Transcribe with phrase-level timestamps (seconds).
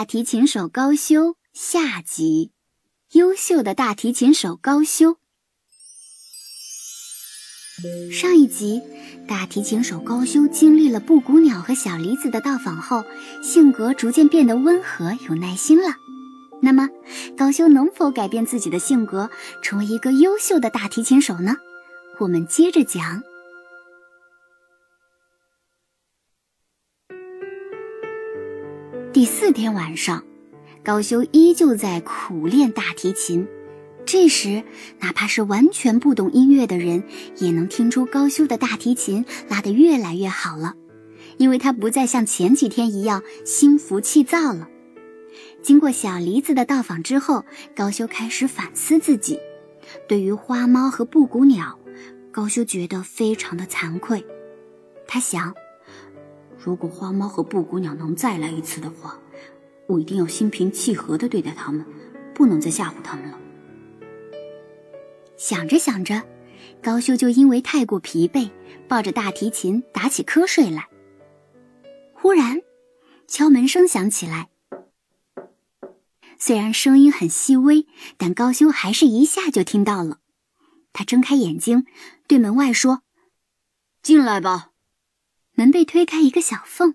[0.00, 2.52] 大提琴手高修下集，
[3.12, 5.18] 优秀的大提琴手高修。
[8.10, 8.80] 上一集，
[9.28, 13.04] 大提琴手高修经历了布谷鸟和小梨子的到访后，
[13.42, 15.94] 性格逐渐变得温和有耐心了。
[16.62, 16.88] 那么，
[17.36, 19.28] 高修能否改变自己的性格，
[19.62, 21.58] 成为一个优秀的大提琴手呢？
[22.20, 23.22] 我们接着讲。
[29.12, 30.22] 第四天晚上，
[30.84, 33.44] 高修依旧在苦练大提琴。
[34.06, 34.62] 这时，
[35.00, 37.02] 哪怕是完全不懂音乐的人，
[37.38, 40.74] 也能听出高修的大提琴拉得越来越好了，
[41.38, 44.68] 因为他不再像前几天一样心浮气躁了。
[45.60, 49.40] 经过小梨子的到访之后，高修开始反思自己。
[50.06, 51.76] 对于花猫和布谷鸟，
[52.30, 54.24] 高修觉得非常的惭愧。
[55.08, 55.52] 他想。
[56.62, 59.18] 如果花猫和布谷鸟能再来一次的话，
[59.86, 61.84] 我一定要心平气和的对待他们，
[62.34, 63.38] 不能再吓唬他们了。
[65.38, 66.22] 想着想着，
[66.82, 68.50] 高修就因为太过疲惫，
[68.86, 70.88] 抱着大提琴打起瞌睡来。
[72.12, 72.60] 忽然，
[73.26, 74.50] 敲门声响起来。
[76.38, 77.86] 虽然声音很细微，
[78.18, 80.18] 但高修还是一下就听到了。
[80.92, 81.86] 他睁开眼睛，
[82.26, 83.02] 对门外说
[84.02, 84.69] ：“进来吧。”
[85.60, 86.94] 门被推开一个小缝，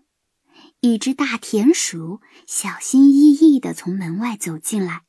[0.80, 5.03] 一只大田鼠小心翼翼地从门外走进来，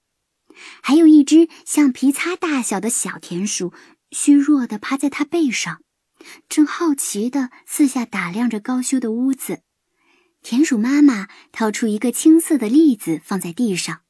[0.82, 3.72] 还有一只橡皮擦大小的小田鼠
[4.10, 5.80] 虚弱地趴在他背上，
[6.50, 9.62] 正好奇地四下打量着高修的屋子。
[10.42, 14.00] 田鼠妈妈掏出一个青色的栗子放在地上，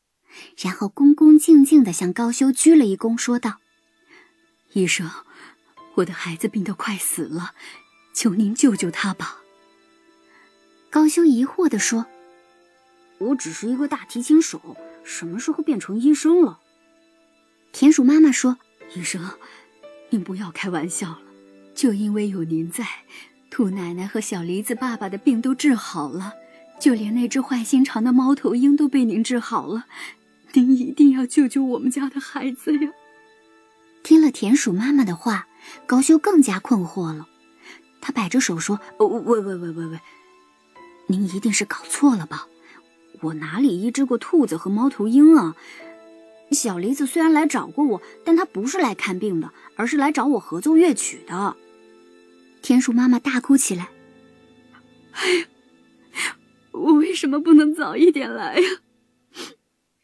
[0.59, 3.61] 然后恭恭敬敬地向高修鞠了一躬，说道
[4.75, 5.09] ：“医生，
[5.95, 7.53] 我的孩子病得快死了。”
[8.17, 9.43] 求您救救他吧。
[10.89, 12.07] 高修疑惑地说
[13.21, 16.59] ：“我只是一个大提琴手，什么时候变成医生了？”
[17.73, 18.57] 田鼠妈妈说
[18.97, 19.33] ：“医生，
[20.09, 21.21] 您不要开玩笑了。
[21.75, 22.87] 就因为有您在，
[23.51, 26.33] 兔奶奶和小梨子爸爸的病都治好了，
[26.81, 29.85] 就连那只坏心肠的猫头鹰都被您治好了。
[30.55, 32.91] 您一定要救救我们家的孩子呀！”
[34.03, 35.49] 听了田鼠妈妈的话，
[35.87, 37.29] 高修更加困惑了。
[38.07, 39.07] 他摆着手说：“喂
[39.41, 40.01] 喂喂喂喂，
[41.09, 42.47] 您一定是搞错了吧？
[43.21, 45.57] 我哪里医治过兔子和猫头鹰啊？
[46.53, 51.57] 小梨子虽然来找过我，但他不是来看病的，而是来找我合奏乐曲的。”
[52.63, 53.89] 田鼠妈妈大哭起来
[55.11, 56.37] ：“哎呀，
[56.71, 58.69] 我为什么不能早一点来呀？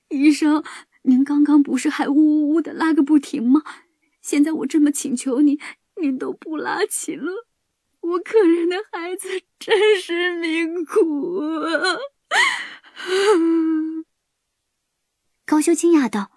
[0.09, 0.65] 医生，
[1.03, 3.63] 您刚刚不是还呜呜呜的拉个不停吗？
[4.21, 5.57] 现在我这么请求您，
[6.01, 7.47] 您都不拉琴了。”
[8.13, 9.29] 我可怜的孩子
[9.59, 11.99] 真是命苦啊！
[15.47, 16.31] 高修惊讶道：“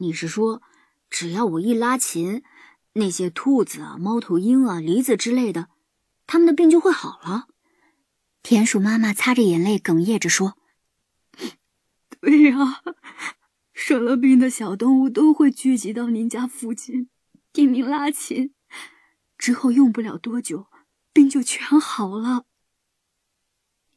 [0.00, 0.62] 你是说，
[1.10, 2.42] 只要我一拉琴，
[2.94, 5.68] 那些兔子啊、猫头鹰啊、梨子之类的，
[6.26, 7.48] 他们的病就会好了？”
[8.42, 10.56] 田鼠妈妈擦着眼泪，哽咽着说：
[12.20, 12.82] “对呀，
[13.74, 17.10] 生了病的小动物都会聚集到您家附近，
[17.52, 18.54] 听您拉琴，
[19.36, 20.68] 之后用不了多久。”
[21.12, 22.44] 病就全好了。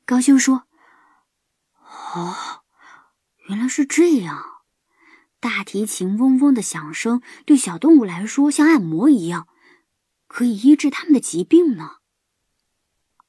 [0.06, 0.68] 高修说
[2.16, 2.64] ：“哦，
[3.48, 4.64] 原来是这样。
[5.40, 9.48] 大提琴嗡嗡的响声对小动物来说像按摩一样，
[10.28, 11.98] 可以医治他们的疾病呢。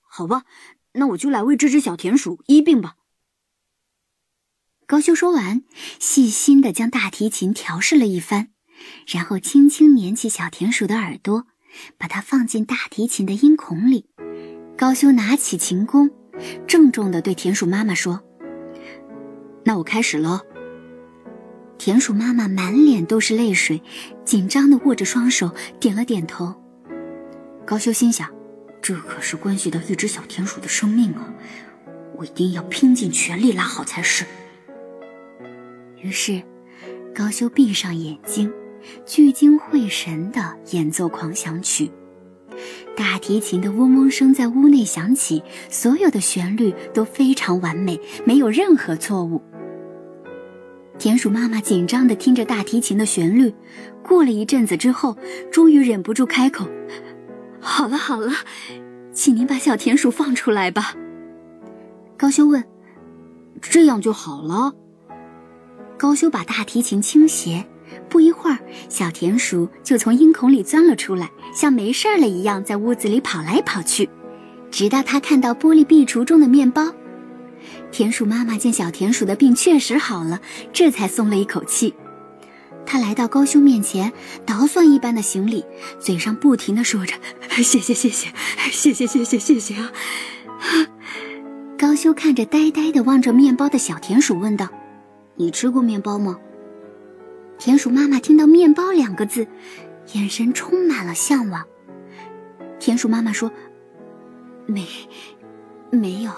[0.00, 0.44] 好吧，
[0.92, 2.96] 那我就来为这只小田鼠医病吧。”
[4.86, 5.64] 高修说完，
[5.98, 8.52] 细心的将大提琴调试了一番，
[9.06, 11.46] 然后轻轻捻起小田鼠的耳朵。
[11.98, 14.06] 把它放进大提琴的音孔里，
[14.76, 16.10] 高修拿起琴弓，
[16.66, 18.22] 郑重地对田鼠妈妈说
[19.64, 20.40] ：“那我开始喽。”
[21.76, 23.82] 田鼠妈妈满脸都是泪水，
[24.24, 26.54] 紧张地握着双手，点了点头。
[27.66, 28.30] 高修心想
[28.80, 31.34] ：“这可是关系到一只小田鼠的生命啊，
[32.16, 34.25] 我一定要拼尽全力拉好才是。”
[36.00, 36.43] 于是，
[37.14, 38.52] 高修闭上眼睛。
[39.06, 41.90] 聚精会神地演奏狂想曲，
[42.96, 49.42] 大提琴的嗡嗡声在屋内响起，所有的旋律都非常完美，没有任何错误。
[50.96, 53.52] 田鼠妈妈紧张地听着大提琴的旋律，
[54.02, 55.16] 过了一阵子之后，
[55.50, 56.66] 终于忍不住开口
[57.60, 58.32] ：“好了好了，
[59.12, 60.94] 请您把小田鼠放出来吧。”
[62.16, 62.62] 高修问
[63.60, 64.72] ：“这样就好了？”
[65.98, 67.66] 高修把大提琴倾斜。
[68.14, 68.56] 不一会儿，
[68.88, 74.08] 小田鼠就从阴孔里钻了出来，像没事儿了一样在屋子里跑来跑去，
[74.70, 76.94] 直到它看到玻璃壁橱中的面包。
[77.90, 80.40] 田鼠妈妈见小田鼠的病确实好了，
[80.72, 81.93] 这才松了一口气。
[82.87, 84.12] 她来到高修面前，
[84.46, 85.64] 捣蒜一般的行礼，
[85.99, 87.16] 嘴上不停的说着
[87.50, 88.28] ：“谢谢，谢谢，
[88.70, 89.90] 谢谢，谢谢，谢谢啊！”
[91.76, 94.69] 高修看着呆呆的望着面包的小田鼠，问道
[95.34, 96.38] ：“你吃过面包吗？”
[97.58, 99.46] 田鼠妈妈听到“面包”两个字，
[100.12, 101.66] 眼神充满了向往。
[102.78, 103.50] 田鼠妈妈说
[104.66, 104.86] ：“没，
[105.90, 106.32] 没有，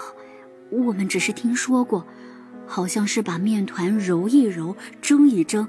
[0.70, 2.06] 我们只是听说过，
[2.66, 5.66] 好像是把面团揉一揉，蒸一蒸，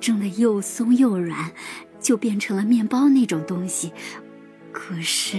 [0.00, 1.52] 蒸得又松又软，
[2.00, 3.92] 就变成了面包那种东西。
[4.72, 5.36] 可是，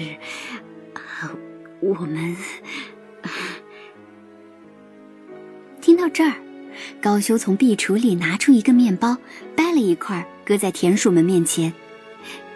[0.94, 1.36] 啊，
[1.82, 2.36] 我们……”
[5.82, 6.49] 听到这儿。
[7.02, 9.18] 高修从壁橱里拿出一个面包，
[9.56, 11.74] 掰了一块，搁在田鼠们面前。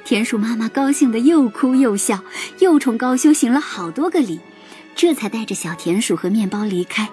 [0.05, 2.21] 田鼠妈妈高兴得又哭又笑，
[2.59, 4.39] 又冲高修行了好多个礼，
[4.95, 7.07] 这才带着小田鼠和面包离开。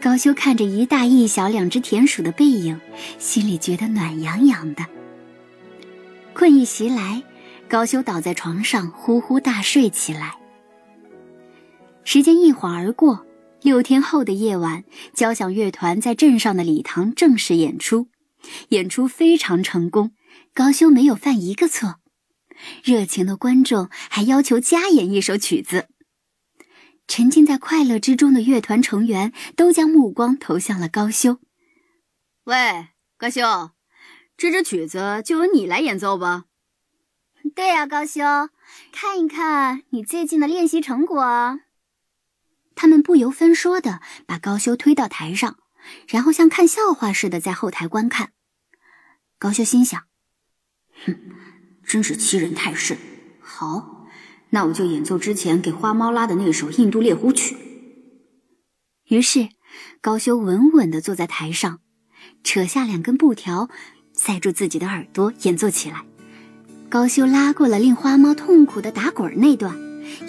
[0.00, 2.80] 高修看着一大一小两只田鼠的背影，
[3.18, 4.86] 心里觉得暖洋洋的。
[6.32, 7.22] 困意袭来，
[7.68, 10.34] 高修倒在床上呼呼大睡起来。
[12.02, 13.26] 时间一晃而过。
[13.62, 18.08] 六天后的夜晚，交响乐团在镇上的礼堂正式演出，
[18.70, 20.12] 演出非常成功，
[20.54, 21.96] 高修没有犯一个错。
[22.82, 25.88] 热情的观众还要求加演一首曲子。
[27.06, 31.38] 沉浸在快乐之中的乐团成员都将目光投向了高修。
[32.44, 33.72] 喂，高修，
[34.36, 36.44] 这支曲子就由你来演奏吧。
[37.54, 38.22] 对呀，高修，
[38.92, 41.60] 看一看你最近的练习成果。
[42.80, 45.58] 他们不由分说的把高修推到台上，
[46.08, 48.30] 然后像看笑话似的在后台观看。
[49.38, 50.04] 高修心想
[51.04, 51.14] ：“哼，
[51.84, 52.96] 真是欺人太甚。
[53.38, 54.06] 好，
[54.48, 57.54] 那我就演奏之前给花猫拉的那首印度猎狐曲。”
[59.08, 59.50] 于是，
[60.00, 61.80] 高修稳稳的坐在台上，
[62.42, 63.68] 扯下两根布条，
[64.14, 66.06] 塞住自己的耳朵，演奏起来。
[66.88, 69.76] 高修拉过了令花猫痛苦的打滚那段，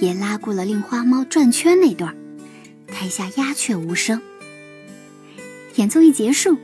[0.01, 2.13] 也拉过了令花猫转圈那段。
[2.91, 4.21] 台下鸦雀无声。
[5.75, 6.57] 演奏一结束，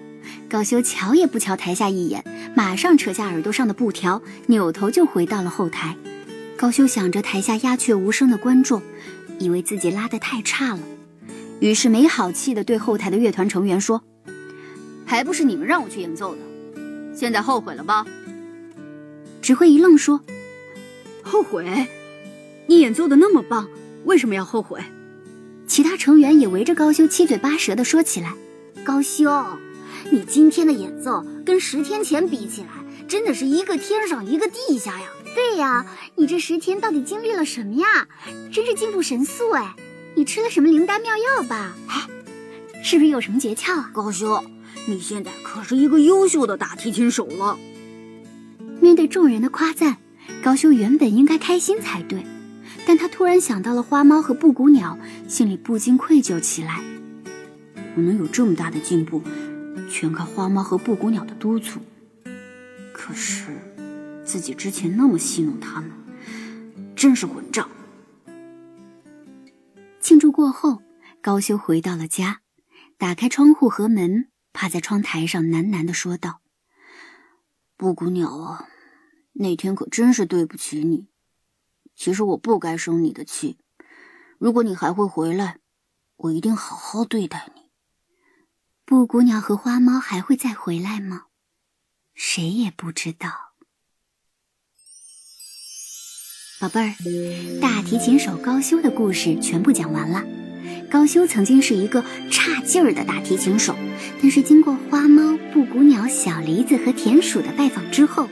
[0.49, 2.23] 高修瞧也不瞧台下一眼，
[2.55, 5.95] 马上扯下耳朵上的布条，扭头就回到了后台。
[6.57, 8.81] 高修想着台下鸦雀无声的观众，
[9.39, 10.79] 以为自己拉得太差了，
[11.59, 14.03] 于是没好气地对后台的乐团成员说
[15.05, 16.41] ：“还不是你们让我去演奏的，
[17.15, 18.05] 现在后悔了吧？”
[19.41, 20.19] 指挥一愣说
[21.23, 21.87] ：“后悔？
[22.65, 23.69] 你演奏的那么棒，
[24.03, 24.81] 为什么要后悔？”
[25.77, 28.33] 其他成员也围着高修七嘴八舌地说起来
[28.83, 29.45] ：“高修，
[30.09, 32.69] 你今天的演奏跟十天前比起来，
[33.07, 35.05] 真的是一个天上一个地下呀！
[35.35, 35.85] 对呀，
[36.15, 38.07] 你这十天到底经历了什么呀？
[38.51, 39.75] 真是进步神速哎！
[40.15, 41.75] 你吃了什么灵丹妙药吧？
[41.89, 42.07] 哎，
[42.83, 43.91] 是不是有什么诀窍啊？
[43.93, 44.43] 高修，
[44.87, 47.55] 你现在可是一个优秀的大提琴手了。”
[48.81, 49.97] 面对众人的夸赞，
[50.43, 52.25] 高修原本应该开心才对。
[52.85, 54.97] 但他突然想到了花猫和布谷鸟，
[55.27, 56.81] 心里不禁愧疚起来。
[57.95, 59.21] 我能有这么大的进步，
[59.89, 61.81] 全靠花猫和布谷鸟的督促。
[62.93, 63.57] 可是，
[64.23, 65.91] 自己之前那么戏弄他们，
[66.95, 67.69] 真是混账。
[69.99, 70.81] 庆祝过后，
[71.21, 72.41] 高修回到了家，
[72.97, 76.39] 打开窗户和门，趴在窗台上喃喃地说道
[77.75, 78.69] ：“布谷鸟啊，
[79.33, 81.07] 那天可真是对不起你。”
[81.93, 83.57] 其实我不该生你的气，
[84.39, 85.57] 如果你还会回来，
[86.15, 87.61] 我一定好好对待你。
[88.85, 91.23] 布谷鸟和花猫还会再回来吗？
[92.13, 93.29] 谁也不知道。
[96.59, 96.95] 宝贝儿，
[97.61, 100.23] 大提琴手高修的故事全部讲完了。
[100.89, 103.75] 高修曾经是一个差劲儿的大提琴手，
[104.21, 108.29] 但是经过花猫、布谷鸟、小梨子和田鼠的拜访之后。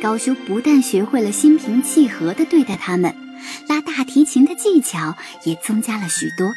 [0.00, 3.14] 高修不但学会了心平气和地对待他们，
[3.68, 6.54] 拉大提琴的技巧也增加了许多，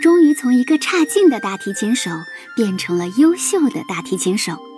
[0.00, 2.10] 终于从一个差劲的大提琴手
[2.54, 4.69] 变成了优秀的大提琴手。